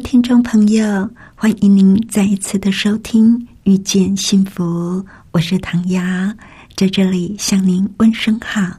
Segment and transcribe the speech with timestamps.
[0.00, 4.64] 听众朋友，欢迎您再一次的收听《遇见幸福》，
[5.32, 6.02] 我是唐瑶，
[6.76, 8.78] 在这里向您问声好。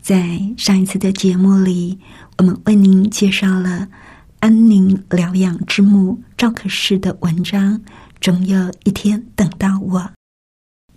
[0.00, 1.98] 在上一次的节目里，
[2.38, 3.86] 我们为您介绍了
[4.40, 7.78] 安宁疗养之母赵可士的文章
[8.20, 10.00] 《总有一天等到我》。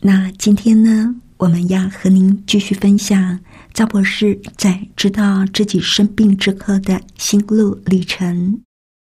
[0.02, 3.40] 那今天呢，我们要和您继续分享
[3.74, 8.60] 赵博士在知道自己生病之后的心路历程。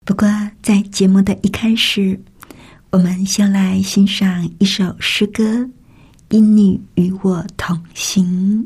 [0.07, 0.25] 不过，
[0.61, 2.17] 在节目的一开始，
[2.91, 5.43] 我们先来欣赏一首诗歌
[6.29, 8.65] 《因你与我同行》。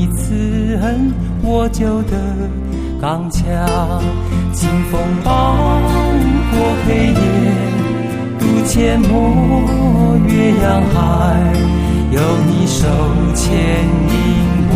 [0.00, 0.32] 你慈
[0.80, 1.12] 恩，
[1.42, 2.16] 我就得
[2.98, 3.44] 刚强。
[4.50, 5.54] 清风暴
[6.50, 7.20] 过黑夜，
[8.38, 10.96] 渡阡陌越洋海。
[12.12, 12.18] 有
[12.48, 12.88] 你手
[13.34, 13.52] 牵
[14.08, 14.16] 引
[14.72, 14.74] 我，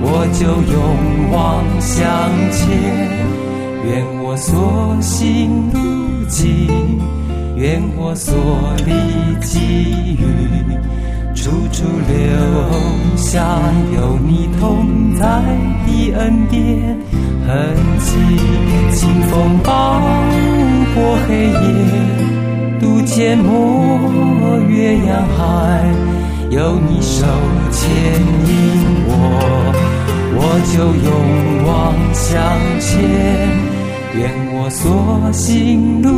[0.00, 0.40] 我就
[0.72, 2.00] 勇往向
[2.50, 2.64] 前。
[3.84, 3.92] 愿
[4.24, 6.98] 我所行路径，
[7.56, 8.34] 愿我所
[8.86, 8.90] 历
[9.44, 10.24] 际遇，
[11.40, 13.60] 处处留下
[13.94, 15.22] 有你同在
[15.86, 16.58] 的恩典
[17.46, 18.16] 痕迹。
[18.90, 20.00] 清风暴
[20.94, 21.56] 过黑夜，
[22.80, 25.38] 渡阡陌月洋海。
[26.50, 27.24] 有你手
[27.70, 27.88] 牵
[28.48, 28.50] 引
[29.06, 29.12] 我，
[30.34, 30.42] 我
[30.72, 30.74] 就
[31.06, 31.08] 勇
[31.66, 32.26] 往向
[32.80, 32.88] 前。
[34.16, 34.20] 愿
[34.54, 36.08] 我所行路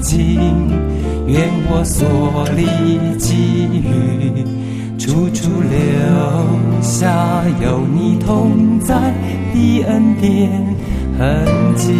[0.00, 0.68] 径，
[1.26, 2.64] 愿我所历
[3.18, 4.44] 际遇，
[4.98, 8.94] 处处留下有你同在
[9.52, 10.50] 的恩典
[11.18, 11.94] 痕迹。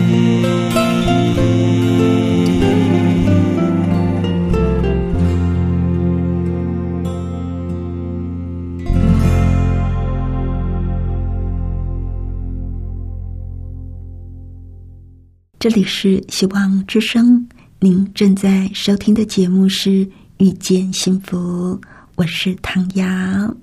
[15.59, 17.49] 这里是希望之声，
[17.81, 19.91] 您正在收听的节目是
[20.39, 21.79] 《遇见幸福》，
[22.15, 23.57] 我是唐瑶。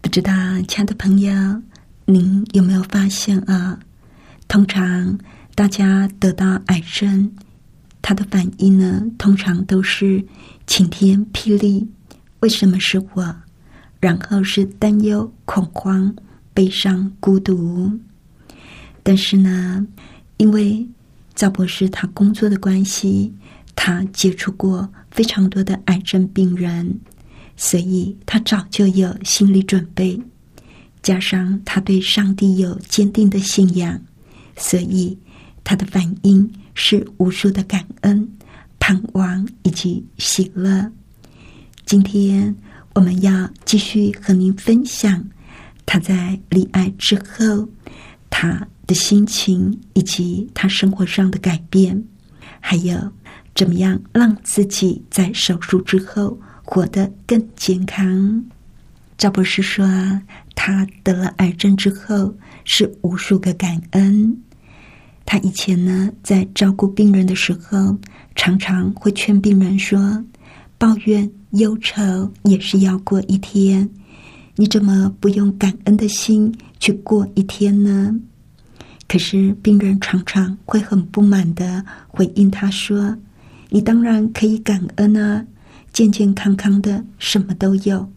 [0.00, 0.32] 不知道，
[0.68, 1.32] 亲爱的朋友，
[2.04, 3.78] 您有没有发现啊？
[4.46, 5.18] 通常
[5.54, 7.32] 大家得到癌症，
[8.00, 10.24] 他的反应呢，通常都是
[10.66, 11.88] 晴天霹雳。
[12.40, 13.36] 为什么是我？
[13.98, 16.14] 然后是担忧、恐慌、
[16.54, 17.98] 悲伤、孤独。
[19.02, 19.84] 但是呢，
[20.36, 20.86] 因为
[21.34, 23.32] 赵博士他工作的关系，
[23.74, 26.98] 他接触过非常多的癌症病人，
[27.56, 30.20] 所以他早就有心理准备。
[31.02, 34.00] 加上他对上帝有坚定的信仰，
[34.56, 35.18] 所以
[35.64, 38.28] 他的反应是无数的感恩、
[38.78, 40.90] 盼望以及喜乐。
[41.84, 42.54] 今天。
[42.94, 45.24] 我们要继续和您分享
[45.86, 47.66] 他在离癌之后
[48.28, 52.02] 他的心情，以及他生活上的改变，
[52.60, 52.96] 还有
[53.54, 58.44] 怎么样让自己在手术之后活得更健康。
[59.16, 59.86] 赵博士说，
[60.54, 62.34] 他得了癌症之后
[62.64, 64.36] 是无数个感恩。
[65.24, 67.96] 他以前呢，在照顾病人的时候，
[68.34, 70.24] 常常会劝病人说。
[70.78, 72.02] 抱怨忧愁
[72.42, 73.88] 也是要过一天，
[74.56, 78.12] 你怎么不用感恩的心去过一天呢？
[79.08, 83.16] 可是病人常常会很不满的回应他说
[83.70, 85.46] ：“你当然可以感恩啊，
[85.92, 88.10] 健健康康的什么都有，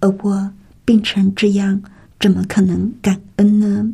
[0.00, 0.52] 而我
[0.84, 1.82] 病成这样，
[2.18, 3.92] 怎么可能感恩呢？”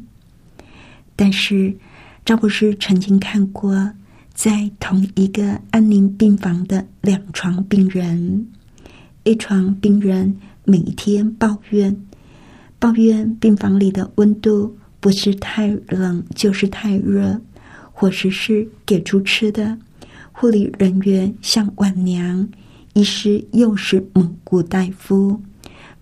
[1.16, 1.76] 但是
[2.24, 3.92] 赵博士曾经看过。
[4.36, 8.46] 在同一个安宁病房的两床病人
[9.24, 11.96] 一床病人每天抱怨，
[12.78, 17.40] 抱怨病房里的温度不是太冷就是太热，
[17.92, 19.78] 伙食是给猪吃的，
[20.32, 22.48] 护理人员像晚娘，
[22.94, 25.40] 医师又是蒙古大夫，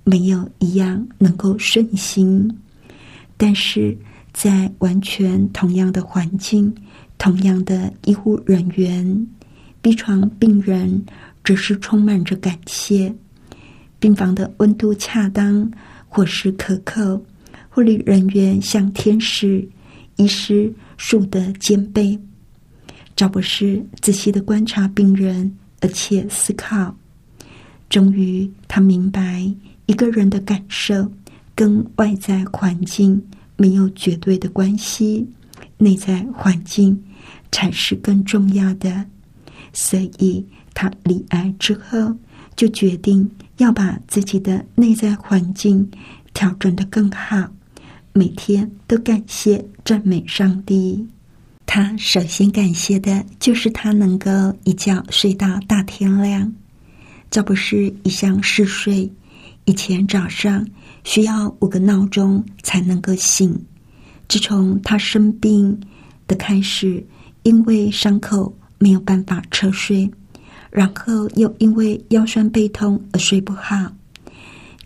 [0.05, 2.51] 没有一样能够顺心。
[3.37, 3.95] 但是
[4.33, 6.75] 在完全同样的环境。
[7.19, 9.27] 同样的医护人员
[9.83, 11.05] 病床病人
[11.45, 13.15] 只是充满着感谢。
[13.99, 15.71] 病房的温度恰当，
[16.09, 17.23] 伙食可口，
[17.75, 19.69] 护理人员像天使，
[20.15, 22.17] 医师树德兼备。
[23.17, 26.97] 赵博士仔细的观察病人，而且思考，
[27.89, 29.53] 终于他明白，
[29.87, 31.11] 一个人的感受
[31.57, 33.21] 跟外在环境
[33.57, 35.27] 没有绝对的关系，
[35.77, 36.97] 内在环境。
[37.51, 39.05] 才是更重要的，
[39.73, 40.45] 所以
[40.75, 42.13] 他离癌之后
[42.57, 45.89] 就决定要把自己的内在环境
[46.33, 47.49] 调整的更好，
[48.17, 51.07] 每天都感谢赞美上帝。
[51.67, 54.31] 他首先感谢的就是他能够
[54.65, 56.51] 一觉睡到大天亮。
[57.31, 59.13] 这不是一向嗜睡，
[59.67, 60.67] 以前早上
[61.03, 63.55] 需要五个闹钟才能够醒。
[64.29, 65.79] 自从他生病
[66.27, 67.05] 的开始。
[67.45, 70.11] 因为伤口没有办法侧睡，
[70.71, 73.93] 然后又因为腰酸背痛而睡不好。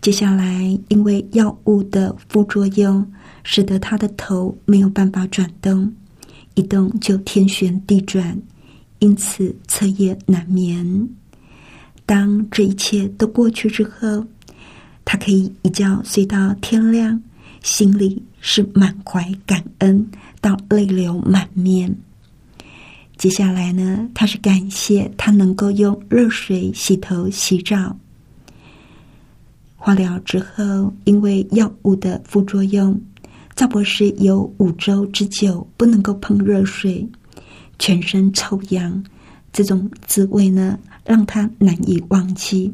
[0.01, 3.09] 接下来，因为药物的副作用，
[3.51, 5.91] 使得他的头没有办法转动，
[6.53, 8.39] 一动就天旋地转，
[8.99, 11.09] 因此彻夜难眠。
[12.05, 14.23] 当这一切都过去之后，
[15.03, 17.19] 他可以一觉睡到天亮，
[17.63, 20.07] 心里是满怀感恩，
[20.39, 21.97] 到泪流满面。
[23.17, 27.97] 接下来呢，他是感谢他能够用热水洗头洗澡。
[29.75, 33.01] 化疗之后，因为药物的副作用，
[33.59, 37.05] 赵博士有五周之久不能够碰热水，
[37.77, 39.03] 全身抽痒，
[39.51, 42.73] 这种滋味呢让他难以忘记。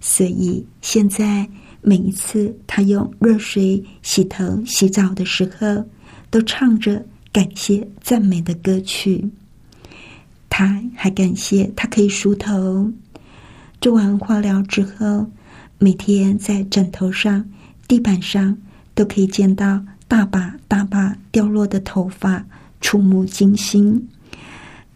[0.00, 1.48] 所以现在
[1.80, 5.82] 每一次他用热水洗头洗澡的时候，
[6.28, 9.26] 都唱着感谢赞美的歌曲。
[10.50, 12.92] 他还感谢他可以梳头。
[13.80, 15.24] 做完化疗之后，
[15.78, 17.42] 每天在枕头上、
[17.88, 18.54] 地板上
[18.94, 22.44] 都可以见到大把大把掉落的头发，
[22.80, 24.08] 触目惊心。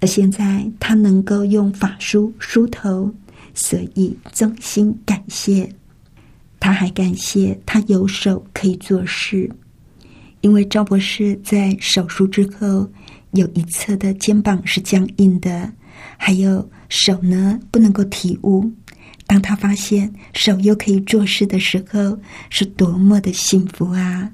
[0.00, 3.14] 而现在他能够用法梳梳头，
[3.54, 5.73] 所以衷心感谢。
[6.59, 9.49] 他还感谢他有手可以做事，
[10.40, 12.90] 因为赵博士在手术之后。
[13.35, 15.73] 有一侧的肩膀是僵硬的，
[16.19, 18.71] 还有手呢不能够提物。
[19.26, 22.19] 当他发现手又可以做事的时候，
[22.50, 24.31] 是多么的幸福啊！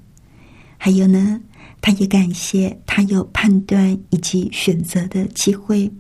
[0.79, 1.39] 还有呢，
[1.83, 5.91] 他也感谢他有判断以及选择的机会。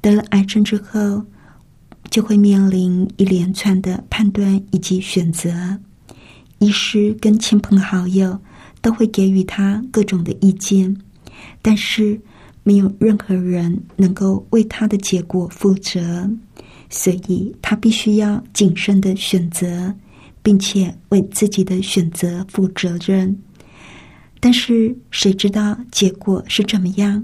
[0.00, 1.24] 得了癌症之后，
[2.10, 5.78] 就会面临一连串的判断以及选择。
[6.58, 8.38] 医师跟亲朋好友
[8.82, 10.94] 都会给予他各种的意见，
[11.62, 12.20] 但是
[12.62, 16.30] 没有任何人能够为他的结果负责，
[16.90, 19.94] 所以他必须要谨慎的选择，
[20.42, 23.34] 并且为自己的选择负责任。
[24.40, 27.22] 但是谁知道结果是怎么样？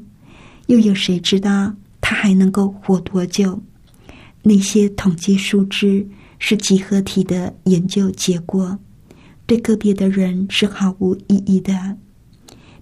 [0.66, 3.60] 又有谁知道他还能够活多久？
[4.42, 6.06] 那些统计数字
[6.38, 8.78] 是集合体的研究结果。
[9.46, 11.96] 对个别的人是毫无意义的。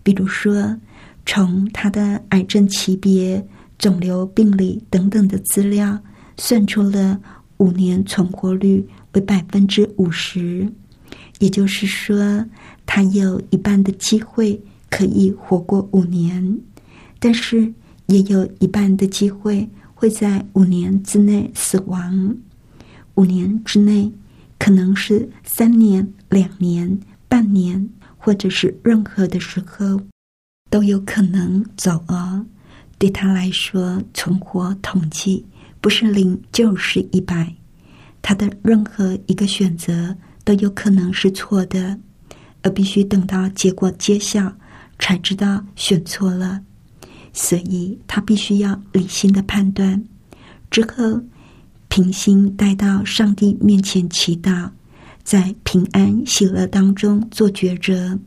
[0.02, 0.76] 比如说，
[1.24, 3.46] 从他的癌症级别、
[3.78, 5.98] 肿瘤病理等等的资料，
[6.36, 7.20] 算出了
[7.58, 10.66] 五年存活率为百分之五十，
[11.44, 12.46] 也就是说，
[12.86, 14.58] 他有一半的机会
[14.88, 16.58] 可以活过五年，
[17.18, 17.70] 但是
[18.06, 22.34] 也有一半的机会会在五年之内死亡。
[23.16, 24.10] 五年之内。
[24.56, 26.98] 可能是三年、两年、
[27.28, 27.86] 半年，
[28.16, 30.00] 或者是任何的时候，
[30.70, 32.46] 都有可能走啊。
[32.96, 35.44] 对他来说，存活统计
[35.82, 37.54] 不是零就是一百，
[38.22, 41.98] 他的任何一个选择都有可能是错的，
[42.62, 44.52] 而必须等到结果揭晓
[44.98, 46.60] 才知道选错了。
[47.32, 50.04] 所以他必须要理性的判断
[50.70, 51.22] 之后。
[51.90, 54.68] 平心带到上帝面前祈祷，
[55.22, 58.18] 在平安喜乐当中做抉择。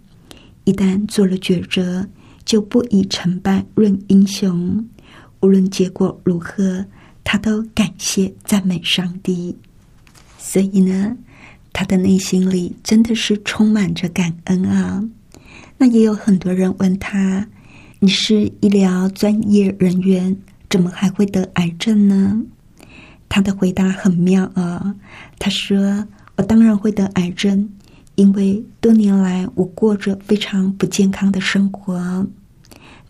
[0.63, 2.07] 一旦做了抉择，
[2.45, 4.87] 就不以成败论英雄。
[5.41, 6.85] 无论结果如何，
[7.25, 9.53] 他都感谢赞美上帝。
[10.37, 11.17] 所以呢，
[11.79, 15.07] 他的内心里真的是充满着感恩啊。
[15.77, 17.47] 那也有很多人问他
[18.01, 20.35] ：“你是医疗专业人员，
[20.71, 22.41] 怎么还会得癌症呢？”
[23.29, 24.95] 他的回答很妙啊！
[25.37, 26.03] 他说
[26.35, 27.69] ：“我当然会得癌症，
[28.15, 32.25] 因为多年来我过着非常不健康的生活。”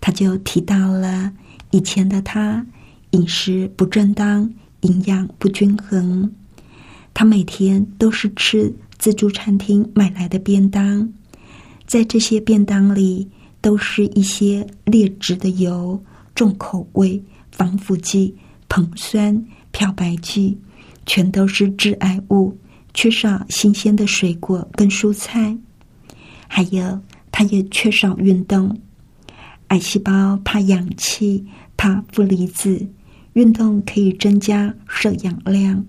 [0.01, 1.31] 他就提到了
[1.71, 2.67] 以前的他
[3.11, 6.29] 饮食不正当，营养不均衡。
[7.19, 11.11] 他每天都是吃自助餐厅买来的便当，
[11.87, 13.27] 在这些便当里
[13.59, 15.99] 都是一些劣质的油、
[16.35, 17.19] 重口味、
[17.51, 18.35] 防腐剂、
[18.69, 19.43] 硼酸。
[19.71, 20.55] 漂白剂
[21.07, 22.55] 全都是致癌物，
[22.93, 25.57] 缺少新鲜的水果跟蔬菜，
[26.47, 28.79] 还有他也缺少运动。
[29.69, 31.43] 癌细胞怕氧气，
[31.75, 32.87] 怕负离子，
[33.33, 35.83] 运动可以增加摄氧量。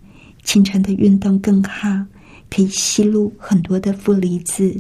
[0.48, 2.06] 清晨的运动更好，
[2.48, 4.74] 可以吸入很多的负离子，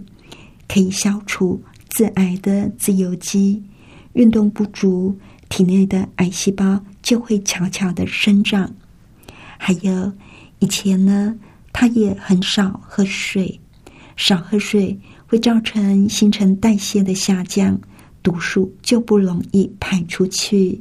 [0.66, 3.62] 可以消除致癌的自由基。
[4.14, 5.14] 运动不足，
[5.50, 8.74] 体内的癌细胞就会悄悄的生长。
[9.58, 10.10] 还有
[10.60, 11.38] 以前呢，
[11.70, 13.60] 他也很少喝水，
[14.16, 17.78] 少喝水会造成新陈代谢的下降，
[18.22, 20.80] 毒素就不容易排出去。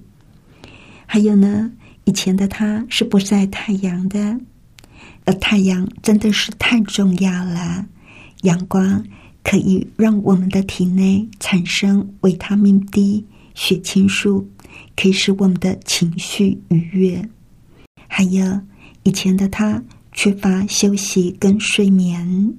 [1.05, 1.69] 还有呢，
[2.05, 4.39] 以前的他是不晒太阳的，
[5.27, 7.85] 而太阳真的是太重要了。
[8.43, 9.03] 阳光
[9.43, 14.49] 可以让我们的体内产生维他命 D、血清素，
[14.95, 17.29] 可以使我们的情绪愉悦。
[18.07, 18.61] 还有
[19.03, 22.53] 以前的他缺乏休息跟睡眠，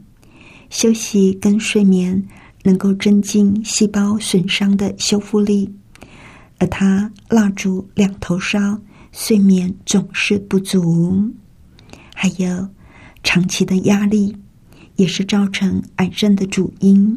[0.68, 2.22] 休息跟睡眠
[2.64, 5.72] 能够增进细胞损伤的修复力，
[6.58, 8.78] 而他蜡烛两头烧，
[9.10, 11.32] 睡眠总是不足。
[12.20, 12.68] 还有
[13.22, 14.36] 长期的压力
[14.96, 17.16] 也是造成癌症的主因，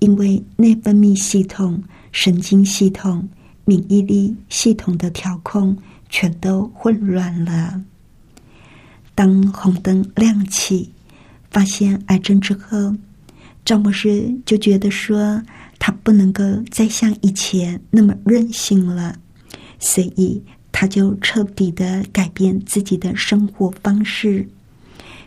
[0.00, 1.80] 因为内分泌系统、
[2.10, 3.28] 神经系统、
[3.64, 5.76] 免疫力系统的调控。
[6.14, 7.82] 全都混乱了。
[9.14, 10.90] 当红灯亮起，
[11.50, 12.94] 发现癌症之后，
[13.64, 15.42] 赵博士就觉得说，
[15.78, 19.16] 他不能够再像以前那么任性了，
[19.78, 24.44] 所以他就彻底的改变自己的生活方式。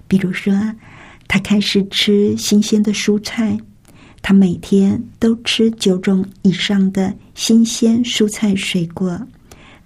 [0.07, 0.53] 比如说，
[1.27, 3.57] 他开始吃新鲜的蔬菜，
[4.21, 9.17] 他每天都吃九种以上的新鲜蔬菜水果。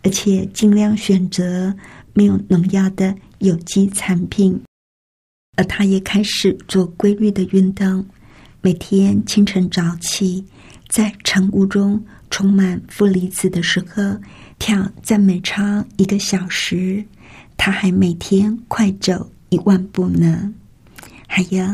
[0.02, 1.76] 而且尽量选择
[2.14, 4.58] 没有农药的有机产品，
[5.58, 8.06] 而他也开始做规律的运动，
[8.62, 10.42] 每天清晨早起，
[10.88, 14.02] 在晨雾中充满负离子的时候
[14.60, 15.64] 跳赞美操
[15.98, 17.04] 一个小时，
[17.58, 20.54] 他还每天快走一万步呢。
[21.26, 21.66] 还有，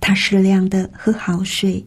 [0.00, 1.84] 他适量的喝好水，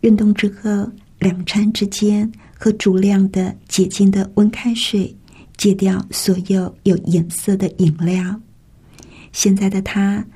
[0.00, 2.28] 运动之后两餐之间。
[2.60, 5.16] 喝足量的洁净的温开水，
[5.56, 8.40] 戒掉所有有颜色的饮料。
[9.30, 10.26] 现在的他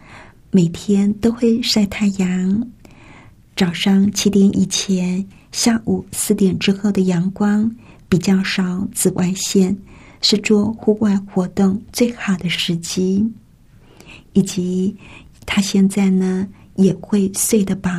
[0.52, 2.68] 每天都会晒太阳，
[3.56, 7.68] 早上七点以前，下午四点之后的阳光
[8.12, 9.74] 比较少，紫外线
[10.20, 13.26] 是做户外活动最好的时机。
[14.34, 14.94] 以及
[15.46, 17.90] 他现在呢也会睡得饱，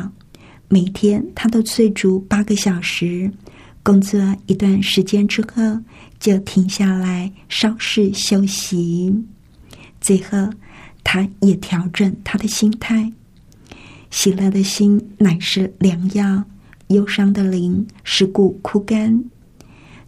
[0.68, 3.28] 每天他都睡足八个小时，
[3.82, 5.80] 工作一段时间之后
[6.20, 9.12] 就停下来稍事休息。
[10.00, 10.48] 最后，
[11.02, 13.10] 他也调整他的心态，
[14.12, 16.44] 喜乐的心乃是良药，
[16.86, 19.24] 忧伤的灵使骨枯干。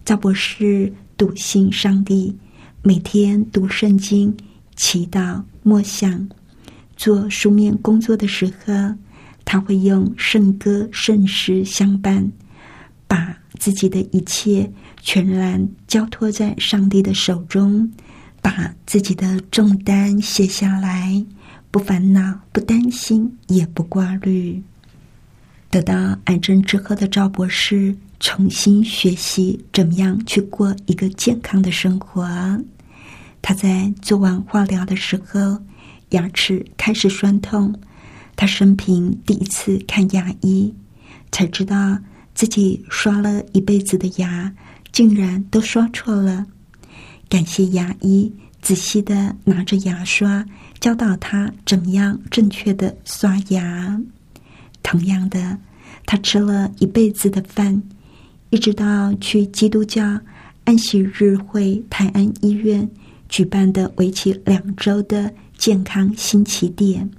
[0.06, 2.32] 赵博士笃信上帝，
[2.80, 4.32] 每天读圣经。
[4.76, 6.28] 祈祷、默想、
[6.96, 8.94] 做书面工作的时候，
[9.44, 12.30] 他会用圣歌、圣诗相伴，
[13.08, 14.70] 把自己的一切
[15.02, 17.90] 全然交托在上帝的手中，
[18.40, 21.26] 把自己的重担卸下来，
[21.72, 24.62] 不烦恼、不担心、也不挂虑。
[25.68, 32.26] 得到癌症之后的赵博士，重新学习怎么样去过一个健康的生活。
[33.42, 35.60] 他在做完化疗的时候，
[36.10, 37.74] 牙齿开始酸痛。
[38.34, 40.74] 他生平第一次看牙医，
[41.30, 41.98] 才知道
[42.34, 44.52] 自己刷了一辈子的牙，
[44.92, 46.46] 竟然都刷错了。
[47.28, 50.44] 感谢牙医仔细的拿着牙刷
[50.80, 54.00] 教导他怎么样正确的刷牙。
[54.82, 55.58] 同样的，
[56.04, 57.82] 他吃了一辈子的饭，
[58.50, 60.20] 一直到去基督教
[60.64, 62.88] 安息日会泰安医院。
[63.28, 67.10] 举办的为期两周的健康新起点，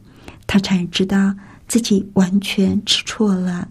[0.48, 1.36] 他才知道
[1.67, 3.67] 自己完全吃错了，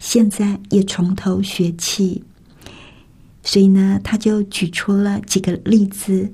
[0.00, 2.24] 现在也从头学起。
[3.44, 6.28] 所以呢，他就举出了几个例子，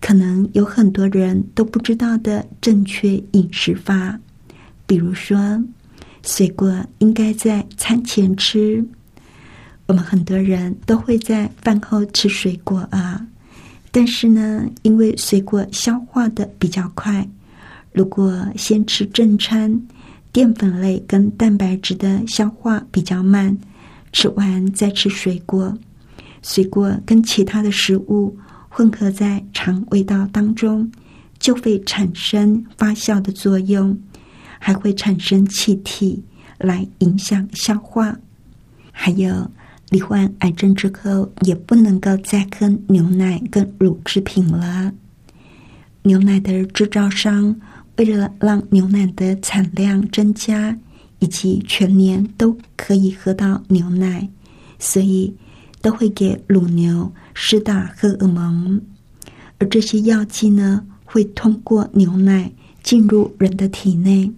[0.00, 4.18] 可能有很多人都不知道的正确饮食法，
[4.86, 5.62] 比如说，
[6.22, 8.82] 水果应该在餐前吃。
[9.90, 13.26] 我们很多人都会在饭后吃水果啊。
[13.90, 17.28] 但是呢，因为水果消化的比较快，
[17.92, 19.82] 如果先吃正餐，
[20.30, 23.58] 淀粉类跟蛋白质的消化比较慢，
[24.12, 25.76] 吃完再吃水果，
[26.40, 30.88] 水果跟其他的食物混合在肠胃道当中，
[31.40, 34.00] 就会产生发酵的作用，
[34.60, 36.22] 还会产生气体
[36.58, 38.16] 来影响消化，
[38.92, 39.50] 还有。
[39.90, 44.92] 罹患癌症之后，也不能够再喝牛奶跟乳制品了。
[46.02, 47.54] 牛奶的制造商
[47.96, 50.78] 为了让牛奶的产量增加，
[51.18, 54.26] 以及全年都可以喝到牛奶，
[54.78, 55.34] 所以
[55.82, 58.80] 都会给乳牛施打荷尔蒙。
[59.58, 62.50] 而这些药剂呢，会通过牛奶
[62.82, 64.32] 进入人的体内。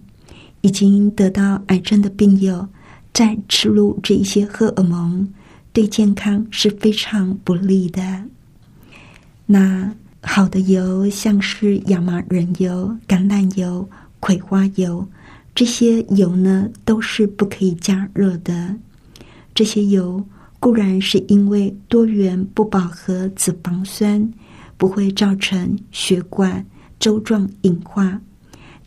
[0.61, 2.65] 已经得到癌症的病友，
[3.13, 5.27] 再吃入这一些荷尔蒙。
[5.73, 8.25] 对健康是非常不利的。
[9.47, 15.05] 那好的油，像是亚麻仁油、橄榄油、葵花油，
[15.53, 18.75] 这些油呢，都是不可以加热的。
[19.53, 20.23] 这些油
[20.59, 24.31] 固然是因为多元不饱和脂肪酸，
[24.77, 26.65] 不会造成血管
[26.99, 28.21] 周状硬化，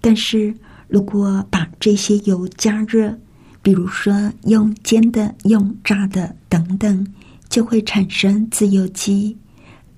[0.00, 0.54] 但是
[0.88, 3.18] 如果把这些油加热，
[3.60, 7.06] 比如说用煎的、用炸的等等，
[7.48, 9.36] 就会产生自由基，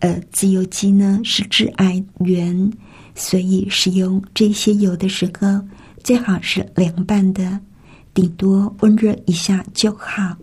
[0.01, 2.73] 呃，自由基呢是致癌源，
[3.15, 5.61] 所以使用这些油的时候
[6.03, 7.61] 最好是凉拌的，
[8.13, 10.37] 顶多温热一下就好。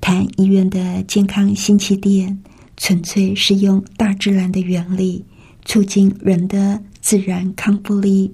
[0.00, 2.38] 谈医院的健康新起点，
[2.76, 5.24] 纯粹是用大自然的原理
[5.64, 8.32] 促进人的自然康复力。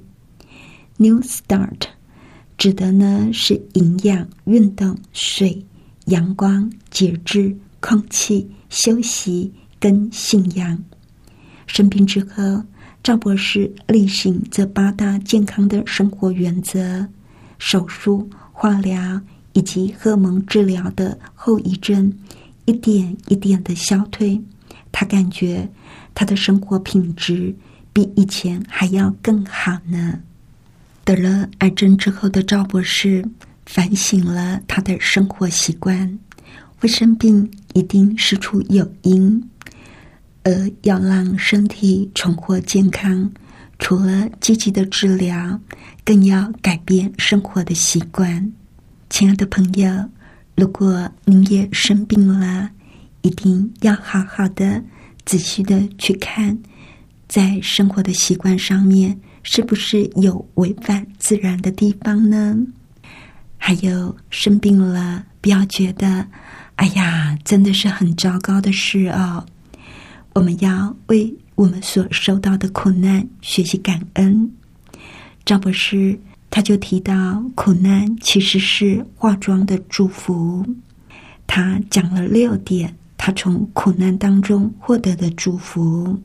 [0.99, 1.89] New Start。
[2.59, 5.65] 指的呢是营养、运动、水、
[6.11, 10.79] 阳光、节制、空气、休息跟信仰。
[11.67, 12.65] 生病之后，
[13.03, 17.07] 赵博士例行这八大健康的生活原则：
[17.59, 19.21] 手术、化疗
[19.53, 22.13] 以及荷尔蒙治疗的后遗症，
[22.65, 24.41] 一点一点的消退。
[24.93, 25.69] 他感觉
[26.15, 27.55] 他的生活品质
[27.93, 30.21] 比以前还要更好呢。
[31.05, 33.25] 得了癌症之后的赵博士
[33.73, 36.19] 反省了他的生活习惯，
[36.81, 39.41] 会生病一定是出有因，
[40.43, 43.31] 而要让身体重获健康，
[43.79, 45.61] 除了积极的治疗，
[46.05, 48.53] 更要改变生活的习惯。
[49.09, 49.89] 亲爱的朋友，
[50.57, 52.69] 如果您也生病了，
[53.23, 54.83] 一定要好好的、
[55.25, 56.59] 仔细的去看，
[57.29, 59.17] 在生活的习惯上面。
[59.43, 62.59] 是不是有违反自然的地方呢？
[63.63, 66.27] 还有生病了，不要觉得，
[66.77, 69.45] 哎呀，真的是很糟糕的事哦。
[70.33, 74.51] 我们要为我们所受到的苦难学习感恩。
[75.45, 76.19] 赵博士
[76.49, 80.67] 他就提到，苦难其实是化妆的祝福。
[81.47, 86.19] 他讲了六点，他从苦难当中获得的祝福。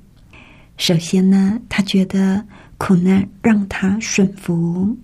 [0.78, 2.45] 首先呢，他觉得
[2.78, 4.98] 苦难让他顺服。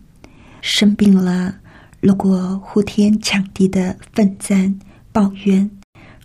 [0.62, 1.56] 生病了，
[2.02, 4.78] 如果呼天抢地的奋战
[5.12, 5.70] 抱怨，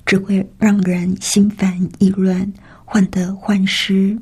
[0.06, 2.52] 只会让人心烦意乱。
[2.88, 4.16] 患得患失，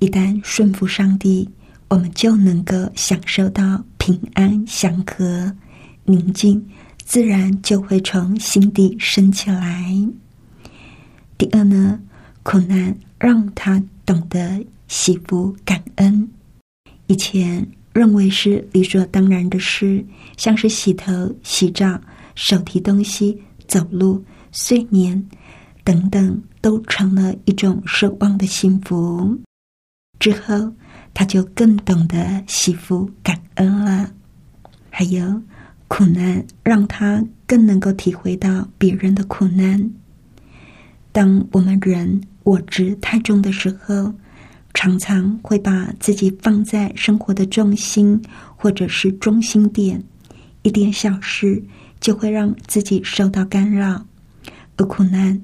[0.00, 1.48] 一旦顺服上帝，
[1.88, 5.56] 我们就能够享受到平安祥和、
[6.04, 6.62] 宁静，
[7.04, 9.92] 自然就会从心底升起来。
[11.38, 11.98] 第二呢，
[12.42, 16.28] 苦难让他懂得惜福感恩。
[17.06, 20.04] 以前认为是理所当然的事，
[20.36, 22.00] 像是洗头、洗澡、
[22.34, 25.28] 手提东西、走路、睡眠。
[25.82, 29.36] 等等，都成了一种奢望的幸福。
[30.18, 30.72] 之后，
[31.14, 34.12] 他就更懂得惜福感恩了。
[34.90, 35.42] 还有
[35.88, 39.90] 苦难，让他更能够体会到别人的苦难。
[41.10, 44.12] 当我们人我执太重的时候，
[44.72, 48.20] 常常会把自己放在生活的重心，
[48.56, 50.02] 或者是中心点，
[50.62, 51.62] 一点小事
[52.00, 54.06] 就会让自己受到干扰，
[54.76, 55.40] 而苦难。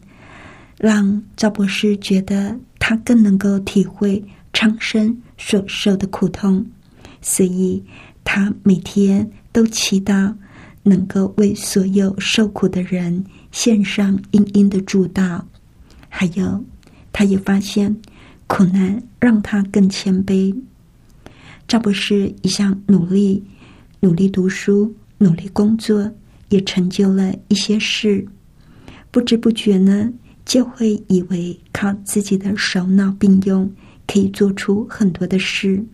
[0.78, 6.64] 让赵博士觉得他更能够体会苍生所受的苦痛，
[7.20, 7.82] 所以
[8.24, 10.34] 他每天都祈祷
[10.82, 15.42] 能够为所有受苦的人献上殷殷的祝祷。
[16.08, 16.62] 还有，
[17.12, 17.94] 他也发现
[18.46, 20.54] 苦难让他更谦卑。
[21.68, 23.44] 赵博士一向努力、
[24.00, 26.12] 努力读书、努力工作，
[26.48, 28.26] 也成就了一些事，
[29.10, 30.12] 不知不觉呢。
[30.44, 33.68] 就会以为靠自己的手脑并用
[34.06, 35.84] 可以做出很多的事，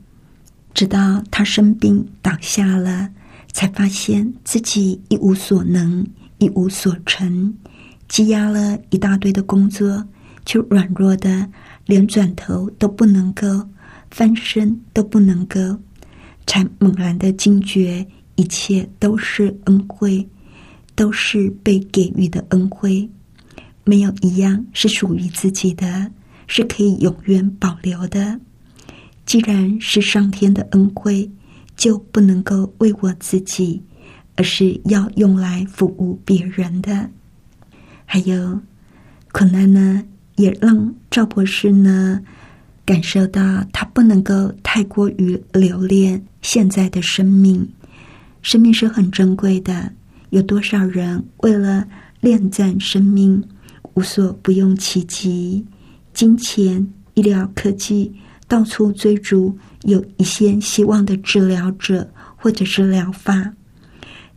[0.74, 3.08] 直到他生病倒下了，
[3.50, 7.54] 才发现自己一无所能，一无所成，
[8.08, 10.06] 积压了一大堆的工作，
[10.44, 11.48] 却软弱的
[11.92, 13.68] 连转头都不能够，
[14.10, 15.60] 翻身都不能够，
[16.46, 20.26] 才猛然的惊觉，一切都是恩惠，
[20.94, 23.06] 都是被给予的恩惠。
[23.84, 26.10] 没有一样是属于自己的，
[26.46, 28.40] 是可以永远保留的。
[29.26, 31.30] 既然是上天的恩惠，
[31.76, 33.82] 就不能够为我自己，
[34.36, 37.10] 而是要用来服务别人的。
[38.06, 38.58] 还有
[39.30, 40.02] 苦难呢，
[40.36, 42.20] 也让赵博士呢
[42.84, 47.68] 感受到，他不能够太过于留恋现在的生命。
[48.42, 49.92] 生命是很珍贵的，
[50.30, 51.86] 有多少人为了
[52.20, 53.42] 恋战生命？
[53.94, 55.62] 无所不用其极，
[56.14, 58.10] 金钱、医疗科技
[58.48, 63.52] 到处追逐有一线希望的治疗者或者是疗法。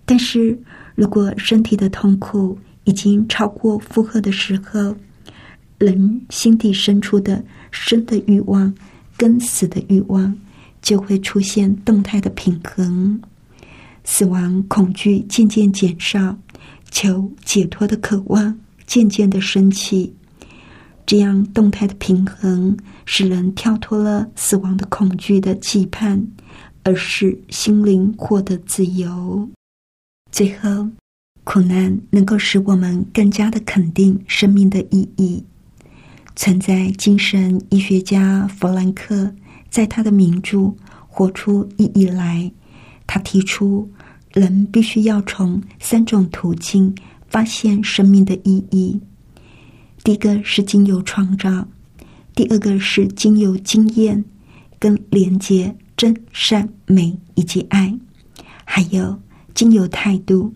[0.04, 0.60] 但是
[0.94, 4.94] 如果身体的痛苦已经超过负荷的时候，
[5.78, 8.74] 人心底深处的生的欲望
[9.18, 10.36] 跟死的欲望
[10.82, 13.22] 就会出现动态的平衡，
[14.04, 16.38] 死亡恐惧渐渐减少，
[16.92, 18.58] 求解脱的渴望。
[18.88, 20.14] 渐渐的升起，
[21.08, 26.28] 这样动态的平衡，使人跳脱了死亡的恐惧的期盼，
[26.84, 29.50] 而使心灵获得自由。
[30.32, 30.88] 最后，
[31.44, 35.44] 苦难能够使我们更加的肯定生命的意义。
[36.36, 39.34] 存在精神医学家弗兰克
[39.70, 40.58] 在他的名著
[41.08, 42.42] 《活出意义来》，
[43.08, 43.90] 他提出，
[44.34, 46.94] 人必须要从三种途径。
[47.28, 48.98] 发现生命的意义。
[50.06, 51.68] 第一个是经由创造，
[52.34, 54.24] 第二个是经由经验
[54.80, 57.94] 跟连接真善美以及爱，
[58.64, 59.20] 还有
[59.54, 60.54] 经由态度，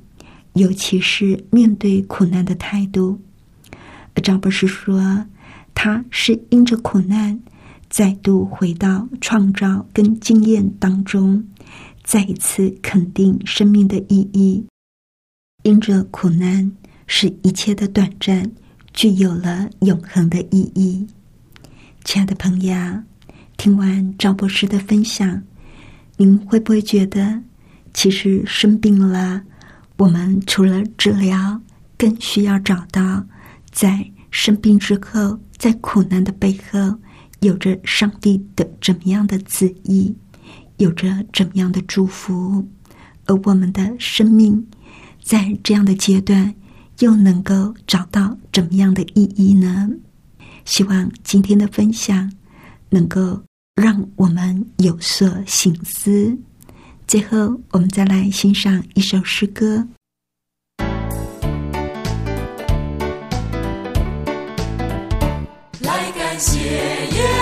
[0.54, 3.20] 尤其是面对苦难的态度。
[4.14, 5.26] 而张博士说，
[5.74, 7.40] 他是因着苦难
[7.90, 11.44] 再度回到创造跟经验当中，
[12.04, 14.66] 再一次肯定生命的意义。
[15.64, 16.72] 因着苦难，
[17.08, 18.50] 使一切的短暂
[18.94, 21.06] 具有了永恒的意义。
[22.04, 22.76] 亲爱的朋友，
[23.58, 25.42] 听完赵博士的分享，
[26.18, 27.42] 您会不会觉得，
[27.94, 29.42] 其实生病了，
[29.98, 31.60] 我们除了治疗，
[31.98, 33.26] 更需要找到
[33.72, 36.96] 在生病之后，在苦难的背后，
[37.42, 40.16] 有着上帝的怎么样的旨意？
[40.78, 42.66] 有着怎么样的祝福，
[43.26, 44.66] 而我们的生命
[45.22, 46.56] 在这样的阶段
[47.00, 49.90] 又能够找到怎么样的意义呢？
[50.64, 52.32] 希望今天的分享
[52.90, 53.42] 能够
[53.76, 56.38] 让我们有所醒思。
[57.08, 59.86] 最后，我们再来欣赏一首诗歌。
[66.40, 66.58] 谢
[67.12, 67.39] 耶。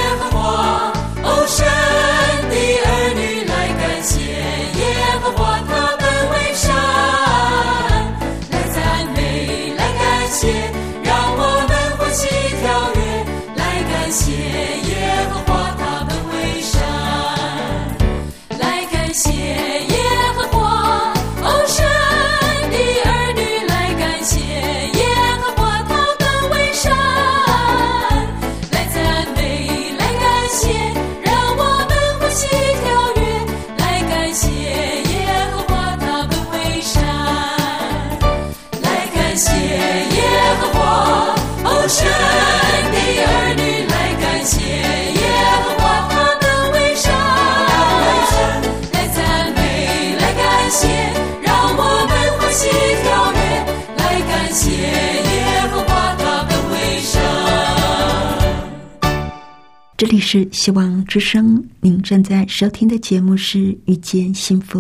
[59.98, 64.80] 这里是希望之声，您正在收听的节目是《遇见幸福》。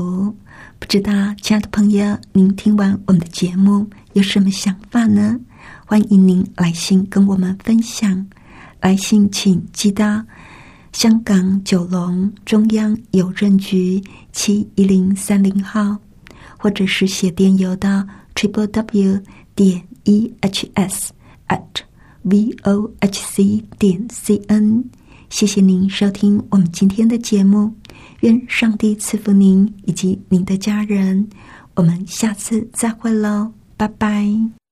[0.77, 5.36] 不知道，亲爱的朋友，您听完我们的节目有什么想法呢？
[5.88, 8.27] 欢迎您来信跟我们分享。
[8.80, 10.23] 来信请寄到
[10.93, 13.99] 香港九龙中央邮政局
[14.32, 15.97] 七一零三零号，
[16.60, 19.19] 或者是写电邮到 triple w
[19.56, 21.12] 点 e h s
[21.47, 21.65] at
[22.21, 24.86] v o h c 点 c n。
[25.29, 27.73] 谢谢您收听我们今天的节目，
[28.21, 31.27] 愿上帝赐福您以及您的家人。
[31.75, 34.66] 我们下次再会喽，拜拜。